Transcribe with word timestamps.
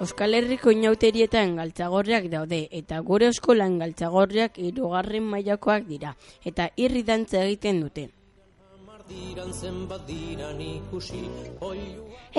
Euskal 0.00 0.32
Herriko 0.32 0.72
inauterietan 0.72 1.58
galtzagorriak 1.58 2.30
daude 2.32 2.60
eta 2.78 3.00
gure 3.08 3.26
eskolan 3.28 3.74
galtzagorriak 3.82 4.54
hirugarren 4.56 5.26
mailakoak 5.32 5.84
dira 5.90 6.14
eta 6.50 6.70
irri 6.84 7.02
dantza 7.10 7.42
egiten 7.42 7.82
dute. 7.84 8.06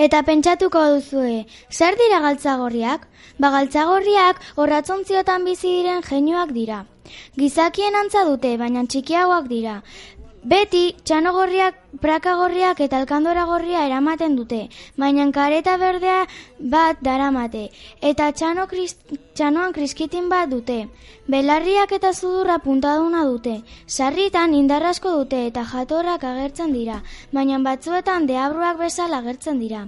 Eta 0.06 0.22
pentsatuko 0.30 0.82
duzue, 0.94 1.36
zer 1.70 1.98
dira 2.00 2.18
galtzagorriak? 2.26 3.06
Ba 3.38 3.52
galtzagorriak 3.54 4.42
horratzontziotan 4.56 5.46
bizi 5.46 5.76
diren 5.76 6.02
jenioak 6.08 6.50
dira. 6.58 6.80
Gizakien 7.38 7.94
antza 8.02 8.24
dute, 8.26 8.56
baina 8.56 8.82
txikiagoak 8.88 9.46
dira. 9.54 9.82
Beti, 10.42 10.96
txanogorriak, 11.06 11.76
prakagorriak 12.02 12.80
eta 12.82 12.98
alkandora 12.98 13.44
gorria 13.46 13.84
eramaten 13.86 14.32
dute, 14.34 14.64
baina 14.98 15.28
kareta 15.30 15.76
berdea 15.78 16.24
bat 16.72 16.98
daramate, 16.98 17.68
eta 18.02 18.26
txano 18.34 18.64
kris, 18.66 18.96
txanoan 19.38 19.70
kriskitin 19.76 20.26
bat 20.32 20.50
dute. 20.50 20.88
Belarriak 21.30 21.94
eta 21.94 22.10
zudurra 22.12 22.56
puntaduna 22.64 23.22
dute, 23.28 23.60
sarritan 23.86 24.56
indarrasko 24.58 25.12
dute 25.20 25.44
eta 25.46 25.62
jatorrak 25.62 26.26
agertzen 26.32 26.74
dira, 26.74 26.98
baina 27.30 27.62
batzuetan 27.62 28.26
deabruak 28.26 28.82
bezala 28.82 29.22
agertzen 29.22 29.62
dira. 29.62 29.84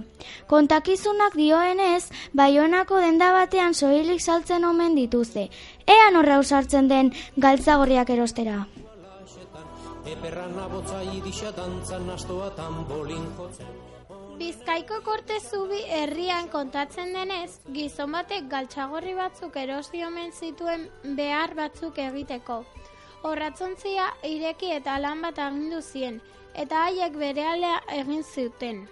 Kontakizunak 0.47 1.35
dioenez, 1.35 2.07
baionako 2.31 3.03
denda 3.03 3.33
batean 3.35 3.75
soilik 3.75 4.23
saltzen 4.23 4.63
omen 4.63 4.95
dituzte, 4.95 5.49
ean 5.99 6.15
horra 6.15 6.39
usartzen 6.39 6.87
den 6.87 7.11
galtzagorriak 7.35 8.15
erostera. 8.15 8.63
Eperrana 10.05 10.67
botza 10.69 10.99
idisa 11.01 11.49
dantzan 11.57 12.09
astoa 12.13 12.51
tambolin 12.53 13.23
jotzen. 13.37 13.69
Bizkaiko 14.37 14.99
korte 15.01 15.39
zubi 15.39 15.79
herrian 15.97 16.49
kontatzen 16.53 17.13
denez, 17.15 17.57
gizon 17.73 18.11
batek 18.13 18.45
galtxagorri 18.51 19.15
batzuk 19.17 19.55
erosi 19.57 20.03
omen 20.05 20.29
zituen 20.31 20.83
behar 21.17 21.55
batzuk 21.57 21.97
egiteko. 22.03 22.59
Horratzontzia 23.25 24.11
ireki 24.29 24.69
eta 24.75 24.99
lan 25.01 25.25
bat 25.25 25.41
agindu 25.47 25.81
zien, 25.81 26.19
eta 26.53 26.83
haiek 26.85 27.17
berealea 27.23 27.79
egin 27.95 28.21
zuten. 28.23 28.83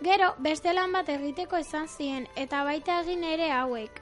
Gero, 0.00 0.32
beste 0.48 0.72
lan 0.72 0.96
bat 0.96 1.12
egiteko 1.12 1.60
izan 1.60 1.88
zien, 1.88 2.24
eta 2.36 2.64
baita 2.64 3.02
egin 3.04 3.28
ere 3.34 3.52
hauek. 3.52 4.00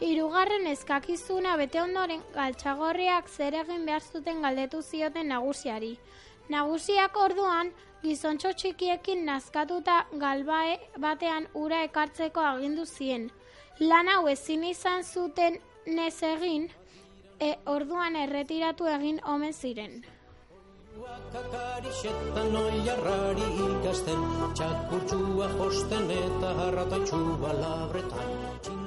Hirugarren 0.00 0.66
eskakizuna 0.70 1.56
bete 1.60 1.82
ondoren 1.82 2.22
galtxagorriak 2.34 3.28
zer 3.28 3.56
egin 3.62 3.86
behar 3.86 4.02
zuten 4.02 4.42
galdetu 4.42 4.82
zioten 4.82 5.28
nagusiari. 5.28 5.92
Nagusiak 6.50 7.16
orduan 7.16 7.72
gizontxo 8.02 8.52
txikiekin 8.60 9.24
nazkatuta 9.26 9.96
galbae 10.22 10.78
batean 11.04 11.48
ura 11.64 11.82
ekartzeko 11.88 12.44
agindu 12.52 12.86
zien. 12.86 13.30
Lan 13.80 14.08
hau 14.08 14.22
ezin 14.28 14.64
izan 14.64 15.04
zuten 15.04 15.58
nez 15.86 16.22
egin, 16.22 16.70
e, 17.40 17.54
orduan 17.74 18.16
erretiratu 18.22 18.88
egin 18.94 19.20
omen 19.34 19.52
ziren. 19.52 20.00
Kakarixetan 21.32 22.56
oiarrari 22.62 23.48
ikasten, 23.68 24.26
txakurtxua 24.58 25.48
josten 25.56 26.12
eta 26.18 26.52
harratotxua 26.64 27.56
labretan. 27.62 28.79